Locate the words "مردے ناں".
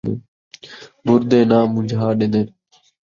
1.05-1.65